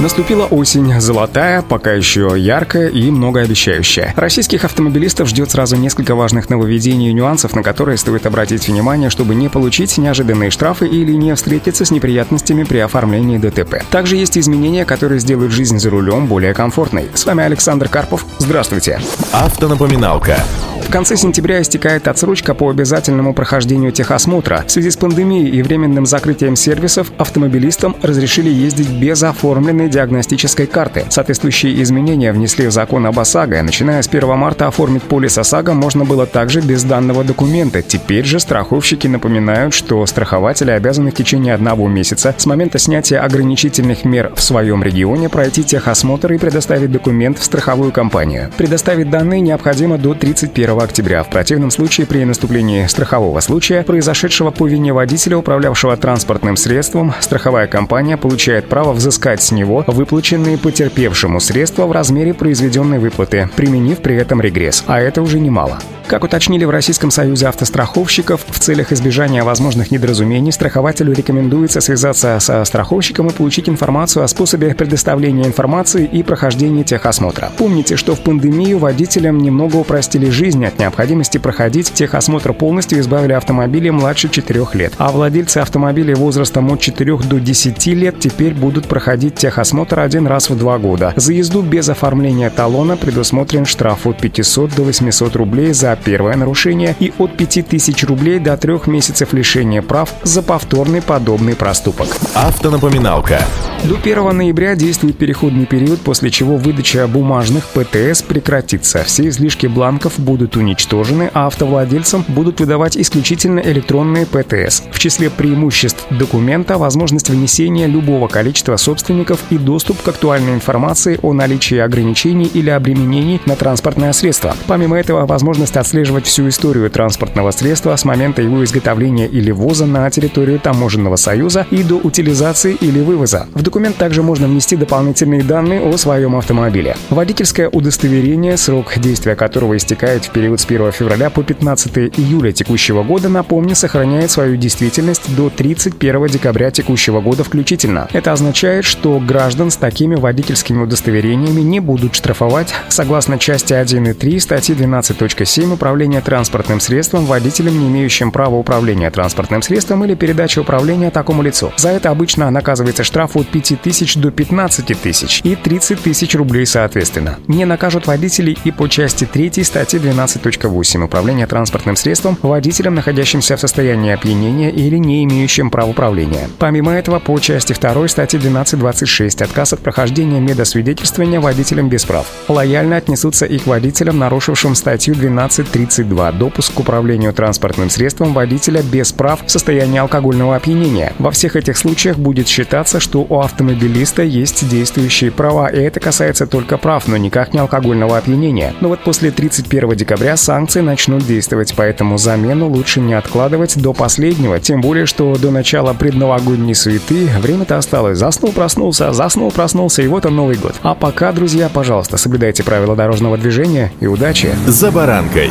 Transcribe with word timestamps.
Наступила 0.00 0.46
осень, 0.46 1.00
золотая, 1.00 1.62
пока 1.62 1.92
еще 1.92 2.34
яркая 2.36 2.88
и 2.88 3.10
многообещающая. 3.10 4.12
Российских 4.16 4.64
автомобилистов 4.64 5.28
ждет 5.28 5.52
сразу 5.52 5.76
несколько 5.76 6.14
важных 6.16 6.50
нововведений 6.50 7.10
и 7.10 7.12
нюансов, 7.12 7.54
на 7.54 7.62
которые 7.62 7.96
стоит 7.96 8.26
обратить 8.26 8.66
внимание, 8.66 9.08
чтобы 9.08 9.34
не 9.36 9.48
получить 9.48 9.96
неожиданные 9.96 10.50
штрафы 10.50 10.88
или 10.88 11.12
не 11.12 11.34
встретиться 11.34 11.84
с 11.84 11.90
неприятностями 11.92 12.64
при 12.64 12.78
оформлении 12.78 13.38
ДТП. 13.38 13.82
Также 13.90 14.16
есть 14.16 14.36
изменения, 14.36 14.84
которые 14.84 15.20
сделают 15.20 15.52
жизнь 15.52 15.78
за 15.78 15.90
рулем 15.90 16.26
более 16.26 16.54
комфортной. 16.54 17.08
С 17.14 17.24
вами 17.24 17.44
Александр 17.44 17.88
Карпов. 17.88 18.26
Здравствуйте. 18.38 19.00
Автонапоминалка. 19.32 20.36
В 20.84 20.90
конце 20.94 21.16
сентября 21.16 21.60
истекает 21.60 22.06
отсрочка 22.06 22.54
по 22.54 22.70
обязательному 22.70 23.34
прохождению 23.34 23.90
техосмотра. 23.90 24.62
В 24.64 24.70
связи 24.70 24.90
с 24.90 24.96
пандемией 24.96 25.48
и 25.48 25.62
временным 25.62 26.06
закрытием 26.06 26.54
сервисов 26.54 27.10
автомобилистам 27.18 27.96
разрешили 28.02 28.48
ездить 28.48 28.90
без 28.90 29.24
оформленной 29.24 29.88
диагностической 29.88 30.66
карты. 30.66 31.04
Соответствующие 31.08 31.82
изменения 31.82 32.32
внесли 32.32 32.68
в 32.68 32.70
закон 32.70 33.06
об 33.06 33.18
ОСАГО. 33.18 33.62
Начиная 33.62 34.02
с 34.02 34.08
1 34.08 34.36
марта 34.36 34.68
оформить 34.68 35.02
полис 35.02 35.36
ОСАГО 35.36 35.72
можно 35.72 36.04
было 36.04 36.26
также 36.26 36.60
без 36.60 36.84
данного 36.84 37.24
документа. 37.24 37.82
Теперь 37.82 38.24
же 38.24 38.38
страховщики 38.38 39.08
напоминают, 39.08 39.74
что 39.74 40.04
страхователи 40.06 40.70
обязаны 40.70 41.10
в 41.10 41.14
течение 41.14 41.54
одного 41.54 41.88
месяца 41.88 42.32
с 42.36 42.46
момента 42.46 42.78
снятия 42.78 43.20
ограничительных 43.20 44.04
мер 44.04 44.32
в 44.36 44.42
своем 44.42 44.84
регионе 44.84 45.28
пройти 45.28 45.64
техосмотр 45.64 46.34
и 46.34 46.38
предоставить 46.38 46.92
документ 46.92 47.38
в 47.38 47.44
страховую 47.44 47.90
компанию. 47.90 48.52
Предоставить 48.56 49.10
данные 49.10 49.40
необходимо 49.40 49.98
до 49.98 50.14
31 50.14 50.73
октября. 50.82 51.22
В 51.22 51.30
противном 51.30 51.70
случае 51.70 52.06
при 52.06 52.24
наступлении 52.24 52.86
страхового 52.86 53.40
случая, 53.40 53.82
произошедшего 53.82 54.50
по 54.50 54.66
вине 54.66 54.92
водителя, 54.92 55.36
управлявшего 55.36 55.96
транспортным 55.96 56.56
средством, 56.56 57.14
страховая 57.20 57.66
компания 57.66 58.16
получает 58.16 58.68
право 58.68 58.92
взыскать 58.92 59.42
с 59.42 59.52
него 59.52 59.84
выплаченные 59.86 60.58
потерпевшему 60.58 61.40
средства 61.40 61.86
в 61.86 61.92
размере 61.92 62.34
произведенной 62.34 62.98
выплаты, 62.98 63.48
применив 63.56 63.98
при 63.98 64.16
этом 64.16 64.40
регресс. 64.40 64.84
А 64.86 65.00
это 65.00 65.22
уже 65.22 65.40
немало. 65.40 65.78
Как 66.06 66.22
уточнили 66.22 66.66
в 66.66 66.70
Российском 66.70 67.10
союзе 67.10 67.46
автостраховщиков, 67.46 68.44
в 68.46 68.58
целях 68.58 68.92
избежания 68.92 69.42
возможных 69.42 69.90
недоразумений 69.90 70.52
страхователю 70.52 71.14
рекомендуется 71.14 71.80
связаться 71.80 72.38
со 72.40 72.62
страховщиком 72.66 73.28
и 73.28 73.32
получить 73.32 73.70
информацию 73.70 74.22
о 74.22 74.28
способе 74.28 74.74
предоставления 74.74 75.46
информации 75.46 76.04
и 76.04 76.22
прохождения 76.22 76.84
техосмотра. 76.84 77.50
Помните, 77.56 77.96
что 77.96 78.14
в 78.14 78.20
пандемию 78.20 78.78
водителям 78.78 79.38
немного 79.38 79.76
упростили 79.76 80.28
жизнь 80.28 80.64
от 80.66 80.78
необходимости 80.78 81.38
проходить 81.38 81.94
техосмотр 81.94 82.52
полностью 82.52 83.00
избавили 83.00 83.32
автомобили 83.32 83.88
младше 83.88 84.28
4 84.28 84.66
лет, 84.74 84.92
а 84.98 85.10
владельцы 85.10 85.58
автомобилей 85.58 86.14
возрастом 86.14 86.70
от 86.70 86.80
4 86.80 87.16
до 87.16 87.40
10 87.40 87.86
лет 87.86 88.20
теперь 88.20 88.52
будут 88.52 88.88
проходить 88.88 89.36
техосмотр 89.36 90.00
один 90.00 90.26
раз 90.26 90.50
в 90.50 90.58
два 90.58 90.76
года. 90.76 91.14
За 91.16 91.32
езду 91.32 91.62
без 91.62 91.88
оформления 91.88 92.50
талона 92.50 92.98
предусмотрен 92.98 93.64
штраф 93.64 94.06
от 94.06 94.18
500 94.18 94.74
до 94.74 94.82
800 94.82 95.34
рублей 95.36 95.72
за 95.72 95.93
первое 95.96 96.36
нарушение 96.36 96.94
и 97.00 97.12
от 97.18 97.36
5000 97.36 98.04
рублей 98.04 98.38
до 98.38 98.56
трех 98.56 98.86
месяцев 98.86 99.32
лишения 99.32 99.82
прав 99.82 100.12
за 100.22 100.42
повторный 100.42 101.02
подобный 101.02 101.56
проступок. 101.56 102.08
Автонапоминалка. 102.34 103.40
До 103.84 103.96
1 103.96 104.36
ноября 104.36 104.76
действует 104.76 105.18
переходный 105.18 105.66
период, 105.66 106.00
после 106.00 106.30
чего 106.30 106.56
выдача 106.56 107.06
бумажных 107.06 107.66
ПТС 107.66 108.22
прекратится. 108.22 109.04
Все 109.04 109.28
излишки 109.28 109.66
бланков 109.66 110.18
будут 110.18 110.56
уничтожены, 110.56 111.30
а 111.34 111.48
автовладельцам 111.48 112.24
будут 112.28 112.60
выдавать 112.60 112.96
исключительно 112.96 113.60
электронные 113.60 114.24
ПТС. 114.24 114.82
В 114.90 114.98
числе 114.98 115.28
преимуществ 115.28 116.06
документа 116.10 116.78
возможность 116.78 117.28
внесения 117.28 117.86
любого 117.86 118.26
количества 118.26 118.76
собственников 118.76 119.40
и 119.50 119.58
доступ 119.58 120.00
к 120.00 120.08
актуальной 120.08 120.54
информации 120.54 121.18
о 121.22 121.34
наличии 121.34 121.76
ограничений 121.76 122.50
или 122.54 122.70
обременений 122.70 123.40
на 123.44 123.54
транспортное 123.54 124.12
средство. 124.12 124.56
Помимо 124.66 124.98
этого, 124.98 125.26
возможность 125.26 125.76
отслеживать 125.84 126.26
всю 126.26 126.48
историю 126.48 126.90
транспортного 126.90 127.50
средства 127.50 127.94
с 127.94 128.06
момента 128.06 128.40
его 128.40 128.64
изготовления 128.64 129.26
или 129.26 129.50
ввоза 129.50 129.84
на 129.84 130.08
территорию 130.08 130.58
таможенного 130.58 131.16
союза 131.16 131.66
и 131.70 131.82
до 131.82 131.96
утилизации 131.96 132.74
или 132.80 133.00
вывоза. 133.00 133.48
В 133.52 133.60
документ 133.60 133.96
также 133.96 134.22
можно 134.22 134.48
внести 134.48 134.76
дополнительные 134.76 135.42
данные 135.42 135.82
о 135.82 135.94
своем 135.98 136.36
автомобиле. 136.36 136.96
Водительское 137.10 137.68
удостоверение, 137.68 138.56
срок 138.56 138.94
действия 138.96 139.36
которого 139.36 139.76
истекает 139.76 140.24
в 140.24 140.30
период 140.30 140.58
с 140.58 140.64
1 140.64 140.92
февраля 140.92 141.28
по 141.28 141.42
15 141.42 141.98
июля 142.18 142.52
текущего 142.52 143.02
года, 143.02 143.28
напомню, 143.28 143.74
сохраняет 143.74 144.30
свою 144.30 144.56
действительность 144.56 145.36
до 145.36 145.50
31 145.50 146.26
декабря 146.28 146.70
текущего 146.70 147.20
года 147.20 147.44
включительно. 147.44 148.08
Это 148.14 148.32
означает, 148.32 148.86
что 148.86 149.20
граждан 149.20 149.70
с 149.70 149.76
такими 149.76 150.14
водительскими 150.14 150.82
удостоверениями 150.82 151.60
не 151.60 151.80
будут 151.80 152.14
штрафовать 152.14 152.72
согласно 152.88 153.38
части 153.38 153.74
1 153.74 154.06
и 154.06 154.12
3 154.14 154.40
статьи 154.40 154.74
12.7 154.74 155.73
управления 155.74 156.20
транспортным 156.20 156.80
средством 156.80 157.26
водителем, 157.26 157.78
не 157.78 157.88
имеющим 157.88 158.32
права 158.32 158.56
управления 158.56 159.10
транспортным 159.10 159.62
средством 159.62 160.04
или 160.04 160.14
передачи 160.14 160.58
управления 160.58 161.10
такому 161.10 161.42
лицу. 161.42 161.72
За 161.76 161.90
это 161.90 162.10
обычно 162.10 162.50
наказывается 162.50 163.04
штраф 163.04 163.36
от 163.36 163.48
5 163.48 163.80
тысяч 163.82 164.16
до 164.16 164.30
15 164.30 165.00
тысяч 165.00 165.40
и 165.44 165.54
30 165.56 166.00
тысяч 166.02 166.34
рублей 166.34 166.66
соответственно. 166.66 167.38
Не 167.46 167.64
накажут 167.64 168.06
водителей 168.06 168.58
и 168.64 168.70
по 168.70 168.88
части 168.88 169.24
3 169.24 169.62
статьи 169.64 170.00
12.8 170.00 171.04
управления 171.04 171.46
транспортным 171.46 171.96
средством 171.96 172.38
водителям, 172.42 172.94
находящимся 172.94 173.56
в 173.56 173.60
состоянии 173.60 174.12
опьянения 174.12 174.70
или 174.70 174.96
не 174.96 175.24
имеющим 175.24 175.70
права 175.70 175.90
управления. 175.90 176.48
Помимо 176.58 176.92
этого, 176.92 177.18
по 177.18 177.38
части 177.38 177.72
2 177.72 178.08
статьи 178.08 178.40
12.26 178.40 179.42
отказ 179.44 179.72
от 179.72 179.80
прохождения 179.80 180.40
медосвидетельствования 180.40 181.40
водителям 181.40 181.88
без 181.88 182.04
прав. 182.04 182.26
Лояльно 182.48 182.96
отнесутся 182.96 183.46
и 183.46 183.58
к 183.58 183.66
водителям, 183.66 184.18
нарушившим 184.18 184.74
статью 184.74 185.14
12 185.14 185.63
32. 185.64 186.32
Допуск 186.32 186.74
к 186.74 186.80
управлению 186.80 187.32
транспортным 187.32 187.90
средством 187.90 188.34
водителя 188.34 188.82
без 188.82 189.12
прав 189.12 189.40
в 189.44 189.50
состоянии 189.50 189.98
алкогольного 189.98 190.56
опьянения. 190.56 191.12
Во 191.18 191.30
всех 191.30 191.56
этих 191.56 191.78
случаях 191.78 192.18
будет 192.18 192.46
считаться, 192.46 193.00
что 193.00 193.26
у 193.28 193.40
автомобилиста 193.40 194.22
есть 194.22 194.68
действующие 194.68 195.30
права, 195.30 195.68
и 195.68 195.78
это 195.80 196.00
касается 196.00 196.46
только 196.46 196.76
прав, 196.76 197.08
но 197.08 197.16
никак 197.16 197.54
не 197.54 197.60
алкогольного 197.60 198.18
опьянения. 198.18 198.74
Но 198.80 198.88
вот 198.88 199.00
после 199.00 199.30
31 199.30 199.96
декабря 199.96 200.36
санкции 200.36 200.80
начнут 200.80 201.26
действовать, 201.26 201.74
поэтому 201.76 202.18
замену 202.18 202.68
лучше 202.68 203.00
не 203.00 203.14
откладывать 203.14 203.80
до 203.80 203.92
последнего, 203.92 204.60
тем 204.60 204.80
более, 204.80 205.06
что 205.06 205.34
до 205.36 205.50
начала 205.50 205.94
предновогодней 205.94 206.74
суеты 206.74 207.28
время-то 207.40 207.78
осталось. 207.78 208.18
Заснул, 208.18 208.52
проснулся, 208.52 209.12
заснул, 209.12 209.50
проснулся, 209.50 210.02
и 210.02 210.06
вот 210.06 210.26
он 210.26 210.34
Новый 210.34 210.56
год. 210.56 210.74
А 210.82 210.94
пока, 210.94 211.32
друзья, 211.32 211.68
пожалуйста, 211.68 212.16
соблюдайте 212.16 212.64
правила 212.64 212.96
дорожного 212.96 213.38
движения 213.38 213.92
и 214.00 214.06
удачи. 214.06 214.54
«За 214.66 214.90
баранкой». 214.90 215.50